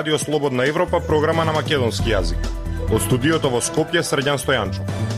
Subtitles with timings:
[0.00, 2.46] Радио Слободна Европа, програма на македонски јазик.
[2.88, 5.09] Од студиото во Скопје, Срđан Стојанчов.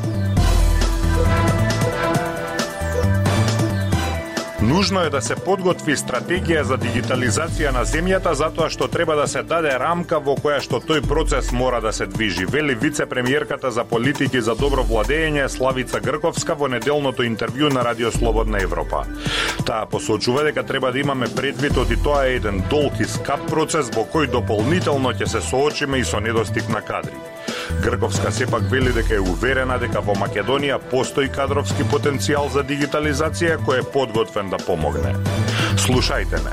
[4.72, 9.42] Нужно е да се подготви стратегија за дигитализација на земјата затоа што треба да се
[9.44, 14.40] даде рамка во која што тој процес мора да се движи, вели вице-премиерката за политики
[14.40, 19.04] за добро владење Славица Грковска во неделното интервју на Радио Слободна Европа.
[19.66, 23.92] Таа посочува дека треба да имаме предвид оди тоа е еден долг и скап процес
[23.92, 27.20] во кој дополнително ќе се соочиме и со недостиг на кадри.
[27.80, 33.80] Грковска сепак вели дека е уверена дека во Македонија постои кадровски потенцијал за дигитализација кој
[33.80, 35.14] е подготвен да помогне.
[35.76, 36.52] Слушајте ме.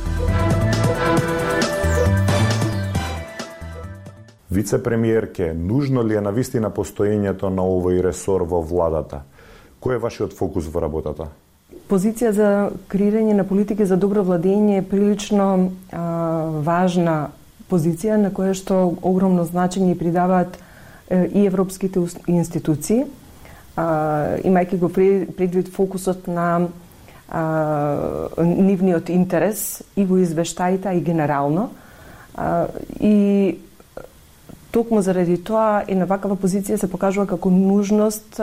[4.51, 9.21] Вице-премиерке, нужно ли е на вистина постоењето на овој ресор во владата?
[9.81, 11.27] Кој е вашиот фокус во работата?
[11.89, 12.47] Позиција за
[12.89, 15.45] креирање на политики за добро владење е прилично
[15.91, 16.01] а,
[16.66, 17.29] важна
[17.69, 20.57] позиција на која што огромно значење придаваат
[21.09, 23.05] и европските институции,
[23.77, 26.67] имајќи го предвид фокусот на
[28.38, 31.69] нивниот интерес и во извештаите, и генерално.
[32.99, 33.57] И
[34.71, 38.38] токму заради тоа и на вакава позиција се покажува како нужност,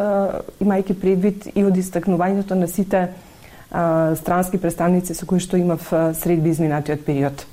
[0.60, 3.08] имајќи предвид и од истакнувањето на сите
[4.16, 7.46] странски представници со кои што имав сред изминатиот период.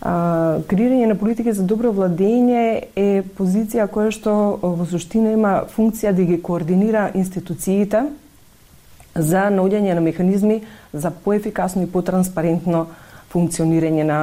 [0.00, 2.62] А, креирање на политики за добро владење
[2.96, 8.06] е позиција која што во суштина има функција да ги координира институциите
[9.14, 10.62] за наоѓање на механизми
[10.92, 12.86] за поефикасно и потранспарентно
[13.30, 14.20] функционирање на,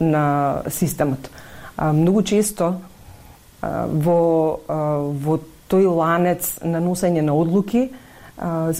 [0.00, 0.24] на
[0.72, 1.28] системот.
[1.76, 2.80] Многу често
[3.60, 7.90] во, во тој ланец на носење на одлуки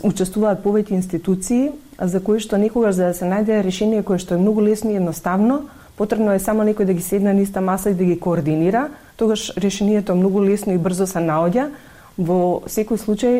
[0.03, 4.41] учествуваат повеќе институции за кои што некогаш за да се најде решение кое што е
[4.41, 7.94] многу лесно и едноставно, Потребно е само некој да ги седне на иста маса и
[7.94, 11.70] да ги координира, тогаш решението многу лесно и брзо се наоѓа.
[12.18, 13.34] Во секој случај,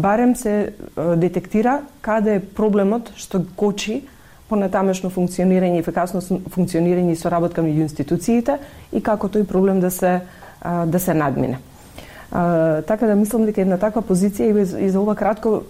[0.00, 4.02] барем се детектира каде е проблемот што кочи
[4.48, 6.20] понатамешно функционирање, ефикасно
[6.52, 8.58] функционирање и соработка меѓу институциите
[8.92, 10.20] и како тој проблем да се
[10.62, 11.58] да се надмине.
[12.86, 15.62] така да мислам дека една таква позиција и за ова кратко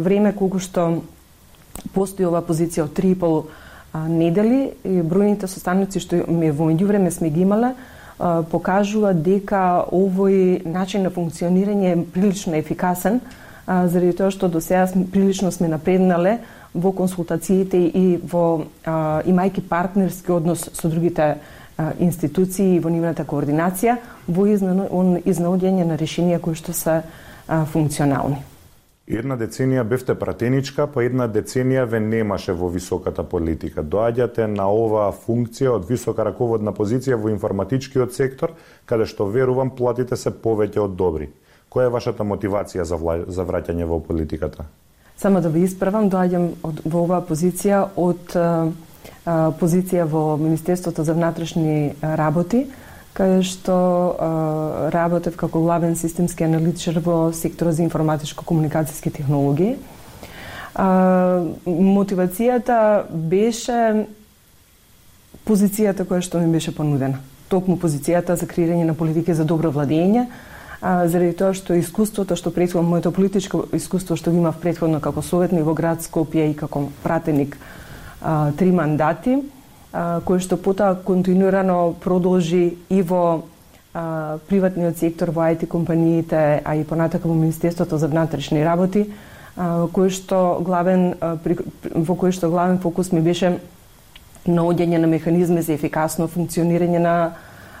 [0.00, 1.02] време колку што
[1.94, 3.42] постои ова позиција од 3,5
[3.94, 7.74] недели и бројните состаноци што ме во меѓувреме сме ги имале
[8.50, 13.20] покажува дека овој начин на функционирање е прилично ефикасен
[13.66, 16.38] заради тоа што до сега прилично сме напреднале
[16.74, 21.36] во консултациите и во имајки партнерски однос со другите
[21.98, 27.02] институции и во нивната координација во изнаоѓање на решенија кои што се
[27.72, 28.42] функционални.
[29.08, 33.80] Една деценија бевте пратеничка, па една деценија ве немаше во високата политика.
[33.80, 38.52] Доаѓате на оваа функција од висока раководна позиција во информатичкиот сектор,
[38.84, 41.30] каде што верувам платите се повеќе од добри.
[41.72, 43.22] Која е вашата мотивација за, вла...
[43.24, 44.68] за враќање во политиката?
[45.16, 48.68] Само да ви исправам, доаѓам од, во оваа позиција од а,
[49.56, 52.66] позиција во Министерството за внатрешни работи,
[53.18, 54.28] каде што а,
[54.94, 59.74] работев како главен системски аналитичар во секторот за информатичко-комуникацијски технологии.
[60.74, 64.06] А, мотивацијата беше
[65.48, 67.18] позицијата која што ми беше понудена.
[67.50, 70.28] Токму позицијата за креирање на политики за добро владење,
[70.80, 75.26] а, заради тоа што искуството што претходно моето политичко искуство што го имав претходно како
[75.26, 77.58] советник во град Скопје и како пратеник
[78.22, 79.40] а, три мандати,
[79.92, 83.44] кој што потоа континуирано продолжи и во
[83.94, 89.08] а, приватниот сектор во IT компаниите, а и понатака во Министерството за внатрешни работи,
[89.56, 91.56] а, кој што главен а, при,
[91.94, 93.58] во кој што главен фокус ми беше
[94.46, 97.32] наоѓање на механизми за ефикасно функционирање на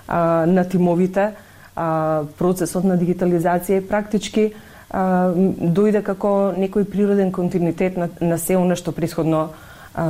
[0.08, 1.34] а, на тимовите,
[1.76, 4.54] а, процесот на дигитализација практички
[4.90, 9.50] а, дојде како некој природен континуитет на, на се она што претходно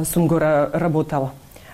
[0.04, 1.30] сум го работала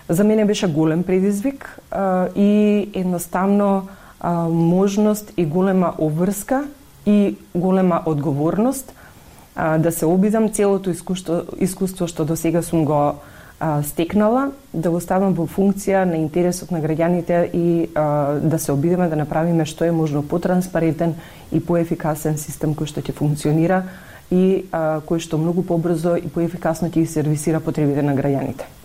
[0.09, 3.87] за мене беше голем предизвик а, и едноставно
[4.19, 6.63] а, можност и голема обврска
[7.05, 8.93] и голема одговорност
[9.55, 13.15] а, да се обидам целото искуство, искуство што до сега сум го
[13.59, 18.71] а, стекнала, да го ставам во функција на интересот на граѓаните и а, да се
[18.71, 21.15] обидеме да направиме што е можно потранспарентен
[21.51, 23.83] и поефикасен систем кој што ќе функционира
[24.29, 28.84] и а, кој што многу побрзо и поефикасно ќе сервисира потребите на граѓаните.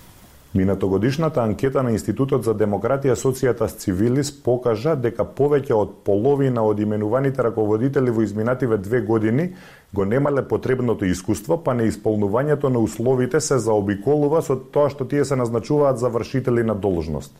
[0.55, 7.43] Минатогодишната анкета на Институтот за демократија Социјата Цивилис покажа дека повеќе од половина од именуваните
[7.47, 9.53] раководители во изминативе две години
[9.95, 15.39] го немале потребното искуство, па неисполнувањето на условите се заобиколува со тоа што тие се
[15.39, 17.31] назначуваат за вршители на должност.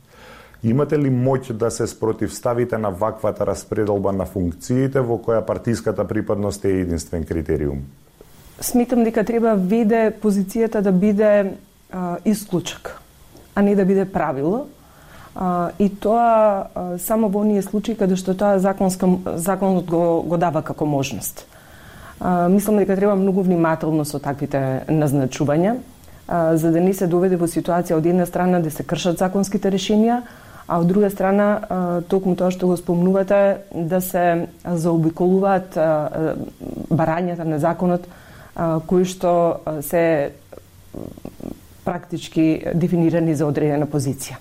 [0.63, 6.65] Имате ли моќ да се спротивставите на ваквата распределба на функциите во која партиската припадност
[6.65, 7.83] е единствен критериум?
[8.61, 11.57] Сметам дека треба веде позицијата да биде
[11.93, 13.01] а, исклучок,
[13.55, 14.67] а не да биде правило.
[15.35, 20.37] А, и тоа а, само во оние случаи каде што тоа законска, законот го, го
[20.37, 21.47] дава како можност.
[22.21, 25.77] А, мислам дека треба многу внимателно со таквите назначувања,
[26.29, 29.71] а, за да не се доведе во ситуација од една страна да се кршат законските
[29.71, 30.23] решенија,
[30.71, 35.75] а од друга страна токму тоа што го спомнувате да се заобиколуваат
[36.91, 38.07] барањата на законот
[38.87, 39.33] кои што
[39.83, 40.31] се
[41.91, 44.39] практички дефинирани за одредена позиција.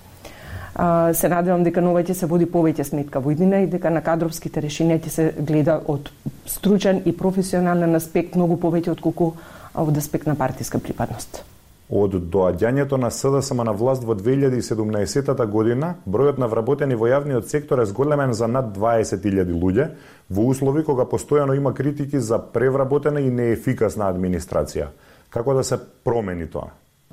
[1.13, 4.61] Се надевам дека нова ќе се води повеќе сметка во иднина и дека на кадровските
[4.63, 6.11] решенија ќе се гледа од
[6.47, 9.33] стручен и професионален аспект многу повеќе од колку
[9.75, 11.41] од аспект на партиска припадност.
[11.89, 17.81] Од доаѓањето на СДСМ на власт во 2017 година, бројот на вработени во јавниот сектор
[17.81, 19.87] е зголемен за над 20.000 луѓе,
[20.29, 24.93] во услови кога постојано има критики за превработена и неефикасна администрација.
[25.33, 26.69] Како да се промени тоа?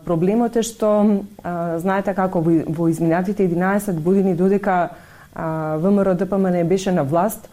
[0.07, 0.91] Проблемот е што,
[1.43, 4.95] а, знаете како, во, во изминатите 11 години додека
[5.35, 7.49] а, ВМРО ДПМН не беше на власт,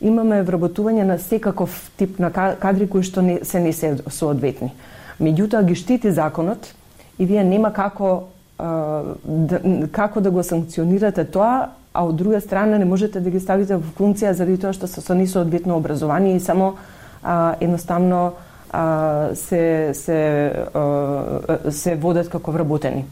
[0.00, 4.72] имаме вработување на секаков тип на кадри кои што не, се не се соодветни.
[5.20, 6.72] Меѓутоа ги штити законот
[7.18, 9.60] и вие нема како да,
[9.92, 13.94] како да го санкционирате тоа, а од друга страна не можете да ги ставите во
[13.98, 16.74] функција заради тоа што се со нисоодветно образование и само
[17.22, 18.32] а, едноставно
[18.70, 23.04] а, се се а, се водат како вработени.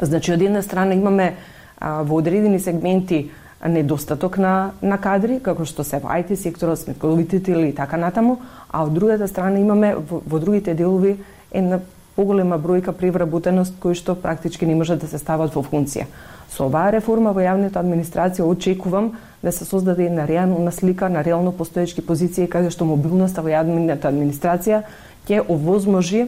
[0.00, 1.34] Значи од една страна имаме
[1.78, 3.30] а, во одредени сегменти
[3.66, 8.38] недостаток на, на кадри, како што се во IT секторот, сметковитители и така натаму,
[8.70, 11.16] а од другата страна имаме во, во другите делови
[11.50, 11.80] една
[12.18, 16.08] поголема бројка превработеност кои што практички не може да се стават во функција.
[16.50, 19.12] Со оваа реформа во јавната администрација очекувам
[19.42, 24.10] да се создаде една реална слика на реално постоечки позиции каде што мобилноста во јавната
[24.10, 24.82] администрација
[25.30, 26.26] ќе овозможи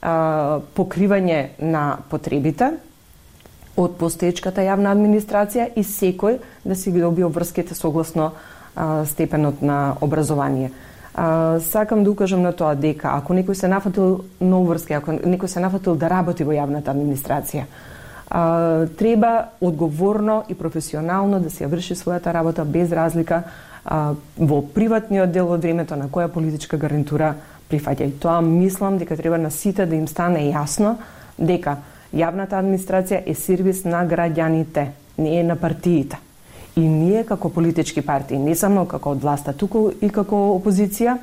[0.00, 2.72] а, покривање на потребите
[3.76, 8.32] од постоечката јавна администрација и секој да си ги добие врските согласно
[8.74, 10.72] а, степенот на образование.
[11.18, 15.46] А, сакам да укажам на тоа дека ако некој се нафатил на уврски, ако некој
[15.48, 17.64] се нафатил да работи во јавната администрација,
[18.28, 23.42] а, треба одговорно и професионално да се врши својата работа без разлика
[23.84, 27.34] а, во приватниот дел од времето на која политичка гарнитура
[27.70, 28.12] прифаќа.
[28.12, 30.98] И тоа мислам дека треба на сите да им стане јасно
[31.38, 31.78] дека
[32.14, 34.86] Јавната администрација е сервис на граѓаните,
[35.18, 36.16] не е на партиите.
[36.76, 41.16] И ние како политички партии, не само како од власта, туку и како опозиција,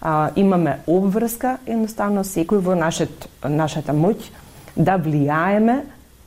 [0.00, 4.16] а, имаме обврска едноставно секој во нашет, нашата моќ
[4.74, 5.76] да влијаеме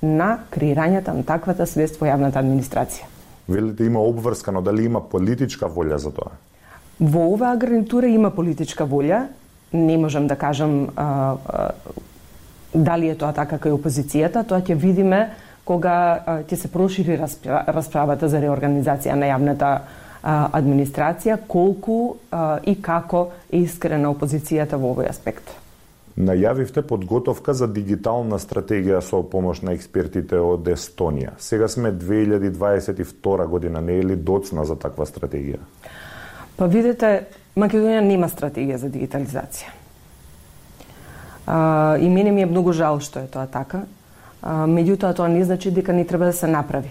[0.01, 3.09] на креирањето на таквата свест во јавната администрација.
[3.51, 6.31] Велите има обврска, но дали има политичка волја за тоа?
[6.99, 9.25] Во оваа гарнитура има политичка волја.
[9.73, 11.69] Не можам да кажам а, а,
[12.73, 15.25] Дали е тоа така кај опозицијата, тоа ќе видиме
[15.65, 19.71] кога ќе се прошири расправата за реорганизација на јавната
[20.23, 22.17] администрација, колку
[22.65, 25.57] и како е искрена опозицијата во овој аспект.
[26.17, 31.37] Најавивте подготовка за дигитална стратегија со помош на експертите од Естонија.
[31.39, 35.61] Сега сме 2022 година, не е ли доцна за таква стратегија?
[36.57, 39.71] Па видите, Македонија нема стратегија за дигитализација.
[41.47, 43.85] А, и мене ми е многу жал што е тоа така.
[44.41, 46.89] Меѓутоа тоа не значи дека не треба да се направи.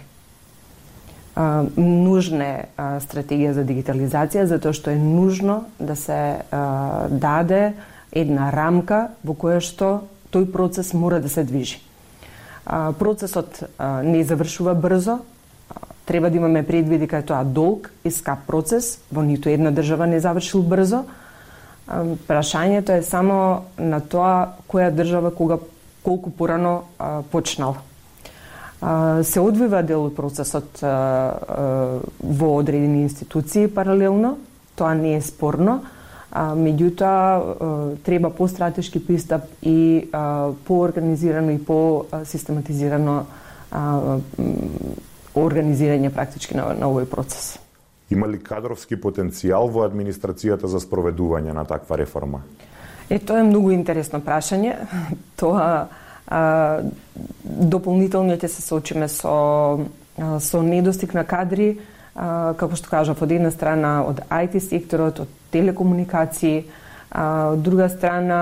[1.34, 7.74] А, нужна е а, стратегија за дигитализација затоа што е нужно да се а, даде
[8.12, 11.80] една рамка во која што тој процес мора да се движи.
[12.66, 15.20] А, процесот а, не завршува брзо,
[16.06, 20.06] треба да имаме предвид дека е тоа долг и скап процес, во ниту една држава
[20.06, 21.04] не завршил брзо,
[22.28, 25.58] Прашањето е само на тоа која држава кога
[26.02, 27.76] колку порано а, почнал.
[28.80, 34.38] А, се одвива дел од процесот а, во одредени институции паралелно,
[34.76, 35.82] тоа не е спорно,
[36.32, 40.08] а, меѓутоа треба постратешки пристап и
[40.66, 43.24] поорганизирано и по-систематизирано
[45.34, 47.58] организирање практички на, на овој процес.
[48.10, 52.42] Има ли кадровски потенцијал во администрацијата за спроведување на таква реформа?
[53.10, 54.76] Е, тоа е многу интересно прашање.
[55.40, 55.88] Тоа
[56.30, 56.42] а,
[57.42, 59.34] дополнително ќе се соочиме со,
[60.38, 61.72] со недостиг на кадри,
[62.14, 66.62] а, како што кажав, од една страна од IT секторот, од телекомуникации,
[67.10, 68.40] а, од друга страна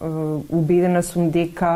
[0.00, 1.72] убедена сум дека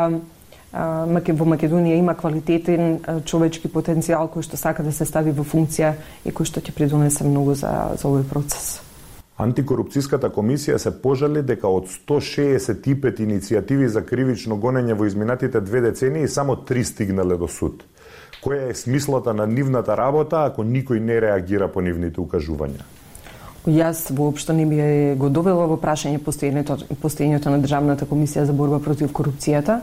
[0.75, 6.35] во Македонија има квалитетен човечки потенцијал кој што сака да се стави во функција и
[6.35, 8.84] кој што ќе придонесе многу за, за овој процес.
[9.35, 16.27] Антикорупцијската комисија се пожали дека од 165 иницијативи за кривично гонење во изминатите две децении
[16.27, 17.83] само три стигнале до суд.
[18.43, 22.87] Која е смислата на нивната работа ако никој не реагира по нивните укажувања?
[23.67, 24.79] Јас воопшто не би
[25.19, 29.81] го довела во прашање постоењето, постоењето на Државната комисија за борба против корупцијата.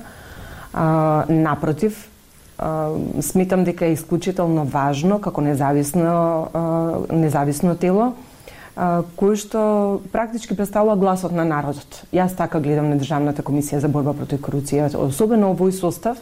[0.73, 2.09] А, напротив,
[2.57, 2.89] а,
[3.21, 6.61] сметам дека е исклучително важно како независно, а,
[7.13, 8.15] независно тело
[8.77, 12.05] кој што практички представува гласот на народот.
[12.13, 14.95] Јас така гледам на Државната комисија за борба против корупција.
[14.97, 16.17] особено овој состав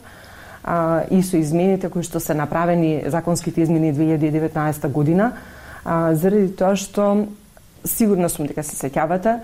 [0.64, 5.32] а, и со измените кои што се направени законските измени 2019 година,
[5.84, 7.28] а, заради тоа што
[7.84, 9.40] сигурно сум дека се сеќавате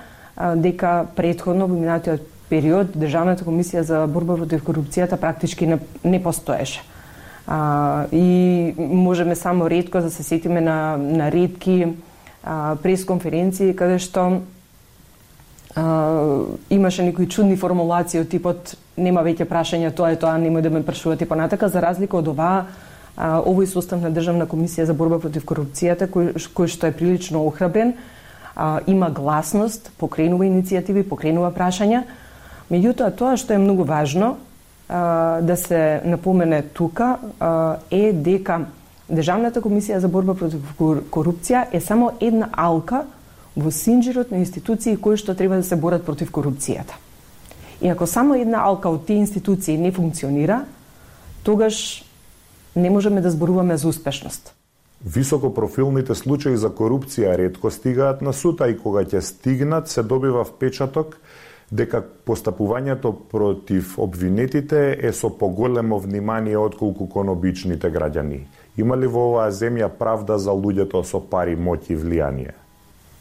[0.56, 2.20] дека предходно во минатиот
[2.50, 6.82] период Државната комисија за борба против корупцијата практички не, не постоеше.
[7.46, 11.86] А, и можеме само ретко да се сетиме на, на редки
[12.82, 14.42] пресконференции каде што
[15.74, 20.70] а, имаше некои чудни формулации од типот нема веќе прашања, тоа е тоа, немој да
[20.70, 22.66] ме прашувате понатака, за разлика од оваа
[23.16, 27.94] овој состав на Државна комисија за борба против корупцијата, кој, кој што е прилично охрабрен,
[28.54, 32.04] а, има гласност, покренува иницијативи, покренува прашања.
[32.70, 34.36] Меѓутоа, тоа што е многу важно
[34.88, 38.66] а, да се напомене тука а, е дека
[39.08, 40.62] Државната комисија за борба против
[41.10, 43.04] корупција е само една алка
[43.56, 46.98] во синџирот на институции кои што треба да се борат против корупцијата.
[47.80, 50.64] И ако само една алка од тие институции не функционира,
[51.42, 52.04] тогаш
[52.76, 54.52] не можеме да зборуваме за успешност.
[55.04, 60.44] Високопрофилните случаи за корупција ретко стигаат на суд, а и кога ќе стигнат се добива
[60.44, 61.20] впечаток
[61.70, 68.40] дека постапувањето против обвинетите е со поголемо внимание отколку кон обичните граѓани.
[68.76, 72.54] Има ли во оваа земја правда за луѓето со пари, моќ и влијание?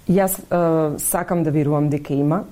[0.10, 2.44] Јас е, сакам да верувам дека има.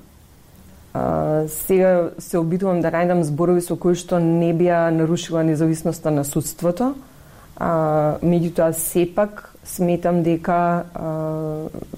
[0.96, 6.24] Е, сега се обидувам да најдам зборови со кои што не бија нарушила независноста на
[6.24, 6.96] судството.
[7.58, 11.94] А, меѓутоа, сепак сметам дека е,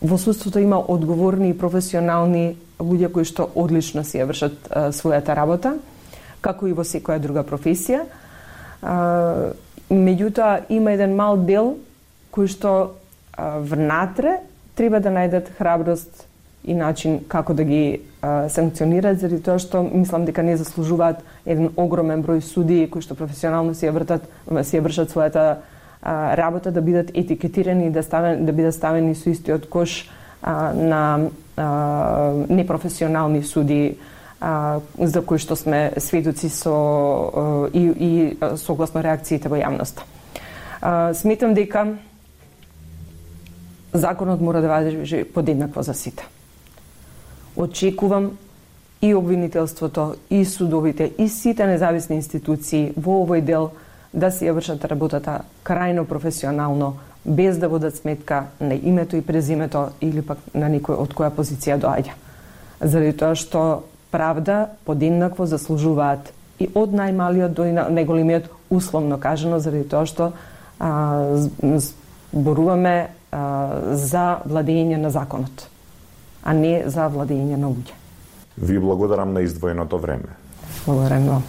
[0.00, 5.36] во судството има одговорни и професионални луѓе кои што одлично си ја вршат а, својата
[5.36, 5.74] работа,
[6.40, 8.06] како и во секоја друга професија.
[8.82, 9.52] А,
[9.90, 11.74] Меѓутоа, има еден мал дел
[12.32, 12.72] кој што
[13.34, 14.38] а, внатре
[14.78, 16.26] треба да најдат храброст
[16.64, 21.72] и начин како да ги а, санкционираат, заради тоа што мислам дека не заслужуваат еден
[21.76, 24.24] огромен број судии кои што професионално си ја вртат,
[24.64, 25.60] си ја вршат својата
[26.02, 30.08] а, работа да бидат етикетирани и да, ставен, да бидат ставени со истиот кош
[30.42, 33.98] а, на а, непрофесионални суди
[34.40, 40.02] а, за кои што сме сведоци со и, и согласно реакциите во јавноста.
[40.80, 41.98] А, сметам дека
[43.92, 46.24] законот мора да важи подеднакво за сите.
[47.56, 48.38] Очекувам
[49.02, 53.72] и обвинителството, и судовите, и сите независни институции во овој дел
[54.12, 59.90] да си ја вршат работата крајно професионално, без да водат сметка на името и презимето
[60.00, 62.16] или пак на некој од која позиција доаѓа.
[62.80, 70.06] Заради тоа што правда подеднакво заслужуваат и од најмалиот до најголемиот условно кажано заради тоа
[70.06, 70.32] што
[70.80, 71.36] а,
[72.32, 72.96] зборуваме
[73.30, 75.68] а, за владење на законот,
[76.42, 77.94] а не за владење на луѓе.
[78.56, 80.36] Ви благодарам на издвоеното време.
[80.86, 81.44] Благодарам вам.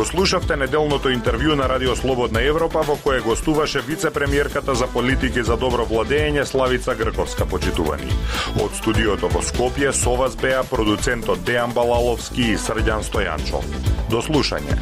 [0.00, 5.58] Го слушавте неделното интервју на Радио Слободна Европа во кое гостуваше вице-премиерката за политики за
[5.60, 8.08] добро владење Славица Грковска почитувани.
[8.64, 13.68] Од студиото во Скопје со вас беа продуцентот Дејан Балаловски и Срдјан Стојанчов.
[14.08, 14.80] До слушање.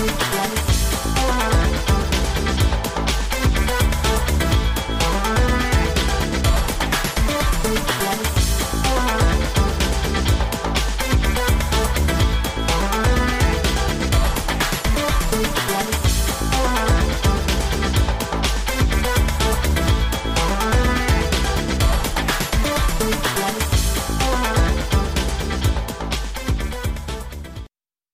[0.00, 0.39] Thank you.